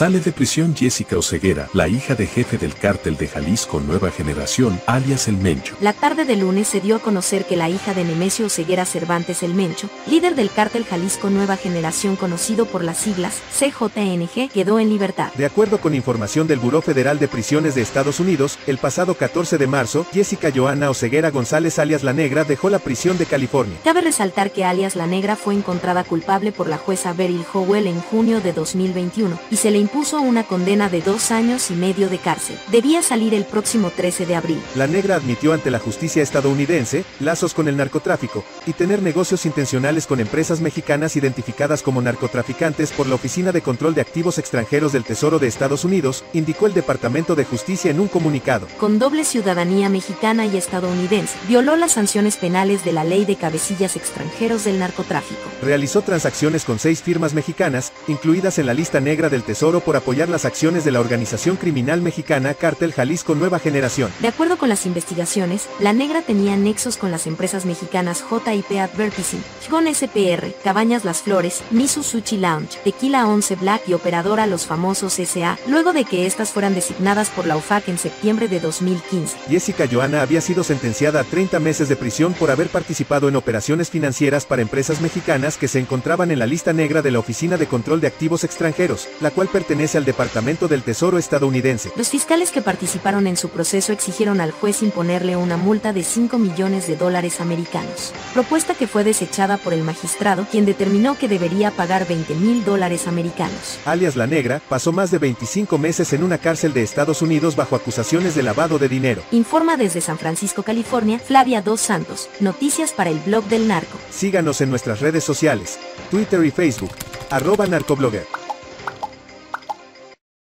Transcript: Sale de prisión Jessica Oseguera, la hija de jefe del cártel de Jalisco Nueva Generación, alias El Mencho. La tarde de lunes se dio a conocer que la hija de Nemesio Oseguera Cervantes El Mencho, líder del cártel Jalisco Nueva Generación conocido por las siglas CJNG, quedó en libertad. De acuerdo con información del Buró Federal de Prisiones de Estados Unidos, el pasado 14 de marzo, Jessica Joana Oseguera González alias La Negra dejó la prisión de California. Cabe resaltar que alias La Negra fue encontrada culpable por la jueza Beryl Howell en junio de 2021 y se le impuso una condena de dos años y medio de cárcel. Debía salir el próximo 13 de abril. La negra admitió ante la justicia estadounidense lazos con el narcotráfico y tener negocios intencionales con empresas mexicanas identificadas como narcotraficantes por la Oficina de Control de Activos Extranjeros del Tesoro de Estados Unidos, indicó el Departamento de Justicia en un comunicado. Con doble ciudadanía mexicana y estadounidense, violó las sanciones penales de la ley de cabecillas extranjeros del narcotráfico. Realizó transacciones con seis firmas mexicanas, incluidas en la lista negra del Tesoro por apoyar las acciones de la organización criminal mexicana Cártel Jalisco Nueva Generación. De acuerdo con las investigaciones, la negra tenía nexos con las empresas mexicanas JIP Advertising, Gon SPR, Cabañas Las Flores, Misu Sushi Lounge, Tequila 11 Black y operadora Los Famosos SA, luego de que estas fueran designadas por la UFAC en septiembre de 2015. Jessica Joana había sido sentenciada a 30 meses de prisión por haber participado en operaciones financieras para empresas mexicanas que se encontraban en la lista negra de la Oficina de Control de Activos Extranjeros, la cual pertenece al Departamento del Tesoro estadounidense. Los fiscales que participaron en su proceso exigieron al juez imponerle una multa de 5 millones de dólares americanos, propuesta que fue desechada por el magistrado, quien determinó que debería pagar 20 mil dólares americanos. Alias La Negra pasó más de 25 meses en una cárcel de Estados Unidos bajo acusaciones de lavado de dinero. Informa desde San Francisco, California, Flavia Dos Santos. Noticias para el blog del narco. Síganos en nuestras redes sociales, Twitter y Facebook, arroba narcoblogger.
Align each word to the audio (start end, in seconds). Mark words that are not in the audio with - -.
Sale 0.00 0.20
de 0.20 0.32
prisión 0.32 0.74
Jessica 0.74 1.18
Oseguera, 1.18 1.68
la 1.74 1.86
hija 1.86 2.14
de 2.14 2.26
jefe 2.26 2.56
del 2.56 2.74
cártel 2.74 3.18
de 3.18 3.28
Jalisco 3.28 3.80
Nueva 3.80 4.10
Generación, 4.10 4.80
alias 4.86 5.28
El 5.28 5.36
Mencho. 5.36 5.76
La 5.82 5.92
tarde 5.92 6.24
de 6.24 6.36
lunes 6.36 6.68
se 6.68 6.80
dio 6.80 6.96
a 6.96 7.00
conocer 7.00 7.44
que 7.44 7.54
la 7.54 7.68
hija 7.68 7.92
de 7.92 8.04
Nemesio 8.04 8.46
Oseguera 8.46 8.86
Cervantes 8.86 9.42
El 9.42 9.52
Mencho, 9.52 9.90
líder 10.06 10.36
del 10.36 10.50
cártel 10.50 10.86
Jalisco 10.86 11.28
Nueva 11.28 11.58
Generación 11.58 12.16
conocido 12.16 12.64
por 12.64 12.82
las 12.82 12.96
siglas 12.96 13.42
CJNG, 13.58 14.48
quedó 14.50 14.80
en 14.80 14.88
libertad. 14.88 15.34
De 15.34 15.44
acuerdo 15.44 15.82
con 15.82 15.94
información 15.94 16.46
del 16.46 16.60
Buró 16.60 16.80
Federal 16.80 17.18
de 17.18 17.28
Prisiones 17.28 17.74
de 17.74 17.82
Estados 17.82 18.20
Unidos, 18.20 18.58
el 18.66 18.78
pasado 18.78 19.16
14 19.16 19.58
de 19.58 19.66
marzo, 19.66 20.06
Jessica 20.14 20.50
Joana 20.50 20.88
Oseguera 20.88 21.30
González 21.30 21.78
alias 21.78 22.04
La 22.04 22.14
Negra 22.14 22.44
dejó 22.44 22.70
la 22.70 22.78
prisión 22.78 23.18
de 23.18 23.26
California. 23.26 23.76
Cabe 23.84 24.00
resaltar 24.00 24.50
que 24.50 24.64
alias 24.64 24.96
La 24.96 25.06
Negra 25.06 25.36
fue 25.36 25.52
encontrada 25.52 26.04
culpable 26.04 26.52
por 26.52 26.68
la 26.68 26.78
jueza 26.78 27.12
Beryl 27.12 27.44
Howell 27.52 27.86
en 27.86 28.00
junio 28.00 28.40
de 28.40 28.54
2021 28.54 29.38
y 29.50 29.56
se 29.56 29.70
le 29.70 29.89
impuso 29.90 30.20
una 30.20 30.44
condena 30.44 30.88
de 30.88 31.02
dos 31.02 31.32
años 31.32 31.68
y 31.72 31.74
medio 31.74 32.08
de 32.08 32.18
cárcel. 32.18 32.56
Debía 32.70 33.02
salir 33.02 33.34
el 33.34 33.44
próximo 33.44 33.90
13 33.90 34.24
de 34.24 34.36
abril. 34.36 34.62
La 34.76 34.86
negra 34.86 35.16
admitió 35.16 35.52
ante 35.52 35.68
la 35.68 35.80
justicia 35.80 36.22
estadounidense 36.22 37.04
lazos 37.18 37.54
con 37.54 37.66
el 37.66 37.76
narcotráfico 37.76 38.44
y 38.66 38.72
tener 38.72 39.02
negocios 39.02 39.46
intencionales 39.46 40.06
con 40.06 40.20
empresas 40.20 40.60
mexicanas 40.60 41.16
identificadas 41.16 41.82
como 41.82 42.00
narcotraficantes 42.02 42.92
por 42.92 43.08
la 43.08 43.16
Oficina 43.16 43.50
de 43.50 43.62
Control 43.62 43.92
de 43.92 44.00
Activos 44.00 44.38
Extranjeros 44.38 44.92
del 44.92 45.02
Tesoro 45.02 45.40
de 45.40 45.48
Estados 45.48 45.84
Unidos, 45.84 46.22
indicó 46.34 46.66
el 46.66 46.74
Departamento 46.74 47.34
de 47.34 47.44
Justicia 47.44 47.90
en 47.90 47.98
un 47.98 48.06
comunicado. 48.06 48.68
Con 48.78 49.00
doble 49.00 49.24
ciudadanía 49.24 49.88
mexicana 49.88 50.46
y 50.46 50.56
estadounidense, 50.56 51.36
violó 51.48 51.74
las 51.74 51.92
sanciones 51.92 52.36
penales 52.36 52.84
de 52.84 52.92
la 52.92 53.02
ley 53.02 53.24
de 53.24 53.34
cabecillas 53.34 53.96
extranjeros 53.96 54.62
del 54.62 54.78
narcotráfico. 54.78 55.40
Realizó 55.62 56.02
transacciones 56.02 56.64
con 56.64 56.78
seis 56.78 57.02
firmas 57.02 57.34
mexicanas, 57.34 57.92
incluidas 58.06 58.60
en 58.60 58.66
la 58.66 58.74
lista 58.74 59.00
negra 59.00 59.28
del 59.28 59.42
Tesoro 59.42 59.69
por 59.78 59.94
apoyar 59.94 60.28
las 60.28 60.44
acciones 60.44 60.84
de 60.84 60.90
la 60.90 60.98
organización 60.98 61.54
criminal 61.54 62.02
mexicana 62.02 62.54
Cártel 62.54 62.92
Jalisco 62.92 63.36
Nueva 63.36 63.60
Generación. 63.60 64.10
De 64.18 64.26
acuerdo 64.26 64.58
con 64.58 64.68
las 64.68 64.86
investigaciones, 64.86 65.68
la 65.78 65.92
negra 65.92 66.22
tenía 66.22 66.56
nexos 66.56 66.96
con 66.96 67.12
las 67.12 67.28
empresas 67.28 67.64
mexicanas 67.64 68.24
JIP 68.28 68.80
Advertising, 68.80 69.44
Gon 69.70 69.86
SPR, 69.94 70.52
Cabañas 70.64 71.04
Las 71.04 71.22
Flores, 71.22 71.62
Misu 71.70 72.02
Sushi 72.02 72.38
Lounge, 72.38 72.80
Tequila 72.82 73.28
11 73.28 73.54
Black 73.54 73.82
y 73.86 73.92
operadora 73.92 74.48
Los 74.48 74.66
Famosos 74.66 75.12
SA, 75.12 75.58
luego 75.68 75.92
de 75.92 76.04
que 76.04 76.26
estas 76.26 76.50
fueran 76.50 76.74
designadas 76.74 77.30
por 77.30 77.46
la 77.46 77.56
UFAC 77.56 77.88
en 77.88 77.98
septiembre 77.98 78.48
de 78.48 78.58
2015. 78.58 79.36
Jessica 79.48 79.86
Joana 79.90 80.22
había 80.22 80.40
sido 80.40 80.64
sentenciada 80.64 81.20
a 81.20 81.24
30 81.24 81.60
meses 81.60 81.88
de 81.88 81.94
prisión 81.94 82.32
por 82.32 82.50
haber 82.50 82.68
participado 82.68 83.28
en 83.28 83.36
operaciones 83.36 83.90
financieras 83.90 84.46
para 84.46 84.62
empresas 84.62 85.00
mexicanas 85.00 85.56
que 85.56 85.68
se 85.68 85.78
encontraban 85.78 86.30
en 86.30 86.38
la 86.38 86.46
lista 86.46 86.72
negra 86.72 87.02
de 87.02 87.10
la 87.10 87.18
Oficina 87.18 87.56
de 87.56 87.66
Control 87.66 88.00
de 88.00 88.06
Activos 88.06 88.42
Extranjeros, 88.42 89.08
la 89.20 89.30
cual 89.30 89.48
pertenece 89.60 89.98
al 89.98 90.06
Departamento 90.06 90.68
del 90.68 90.82
Tesoro 90.82 91.18
estadounidense. 91.18 91.92
Los 91.94 92.08
fiscales 92.08 92.50
que 92.50 92.62
participaron 92.62 93.26
en 93.26 93.36
su 93.36 93.50
proceso 93.50 93.92
exigieron 93.92 94.40
al 94.40 94.52
juez 94.52 94.82
imponerle 94.82 95.36
una 95.36 95.58
multa 95.58 95.92
de 95.92 96.02
5 96.02 96.38
millones 96.38 96.86
de 96.86 96.96
dólares 96.96 97.42
americanos, 97.42 98.14
propuesta 98.32 98.72
que 98.72 98.86
fue 98.86 99.04
desechada 99.04 99.58
por 99.58 99.74
el 99.74 99.82
magistrado, 99.82 100.46
quien 100.50 100.64
determinó 100.64 101.18
que 101.18 101.28
debería 101.28 101.70
pagar 101.72 102.08
20 102.08 102.34
mil 102.36 102.64
dólares 102.64 103.06
americanos. 103.06 103.78
Alias 103.84 104.16
La 104.16 104.26
Negra 104.26 104.62
pasó 104.66 104.92
más 104.92 105.10
de 105.10 105.18
25 105.18 105.76
meses 105.76 106.14
en 106.14 106.24
una 106.24 106.38
cárcel 106.38 106.72
de 106.72 106.82
Estados 106.82 107.20
Unidos 107.20 107.54
bajo 107.54 107.76
acusaciones 107.76 108.34
de 108.34 108.42
lavado 108.42 108.78
de 108.78 108.88
dinero. 108.88 109.22
Informa 109.30 109.76
desde 109.76 110.00
San 110.00 110.16
Francisco, 110.16 110.62
California, 110.62 111.18
Flavia 111.18 111.60
Dos 111.60 111.82
Santos. 111.82 112.30
Noticias 112.40 112.92
para 112.92 113.10
el 113.10 113.18
blog 113.18 113.44
del 113.44 113.68
narco. 113.68 113.98
Síganos 114.10 114.62
en 114.62 114.70
nuestras 114.70 115.00
redes 115.00 115.22
sociales, 115.22 115.78
Twitter 116.10 116.42
y 116.46 116.50
Facebook, 116.50 116.92
arroba 117.28 117.66
narcoblogger. 117.66 118.39